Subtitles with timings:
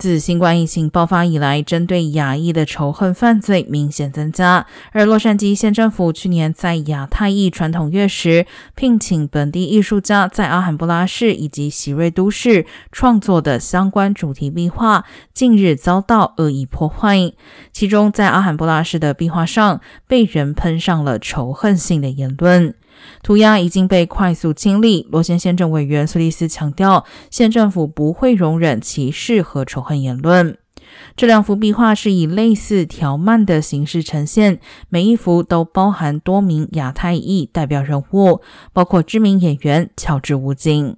[0.00, 4.66] 自新冠疫情爆发以来，针对亚裔的仇恨犯罪明显增加。
[4.92, 17.34] 而洛杉矶县政府去年在亚太裔传统月时，聘请本地艺术家在阿罕布拉市以及喜瑞都市创作的相关主题壁画，近日遭到恶意破坏。
[17.70, 22.74] 其中，在阿罕布拉市的壁画上，被人喷上了仇恨性的言论。
[23.22, 25.06] 涂鸦已经被快速清理。
[25.10, 30.56] 罗先县政委员苏利斯强调，县政府不会容忍歧视和仇恨言论。
[31.16, 34.58] 这两幅壁画是以类似条漫的形式呈现，
[34.88, 38.40] 每一幅都包含多名亚太裔代表人物，
[38.72, 40.96] 包括知名演员乔治·吴京。